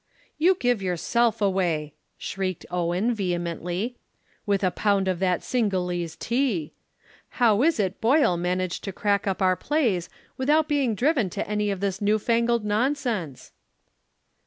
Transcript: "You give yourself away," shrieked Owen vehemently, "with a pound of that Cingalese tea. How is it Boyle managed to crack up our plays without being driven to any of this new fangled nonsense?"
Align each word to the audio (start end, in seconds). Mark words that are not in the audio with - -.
"You 0.39 0.55
give 0.55 0.81
yourself 0.81 1.43
away," 1.43 1.93
shrieked 2.17 2.65
Owen 2.71 3.13
vehemently, 3.13 3.97
"with 4.47 4.63
a 4.63 4.71
pound 4.71 5.07
of 5.07 5.19
that 5.19 5.43
Cingalese 5.43 6.15
tea. 6.15 6.73
How 7.37 7.61
is 7.61 7.79
it 7.79 8.01
Boyle 8.01 8.35
managed 8.35 8.83
to 8.85 8.91
crack 8.93 9.27
up 9.27 9.43
our 9.43 9.55
plays 9.55 10.09
without 10.37 10.67
being 10.67 10.95
driven 10.95 11.29
to 11.29 11.47
any 11.47 11.69
of 11.69 11.81
this 11.81 12.01
new 12.01 12.17
fangled 12.17 12.65
nonsense?" 12.65 13.51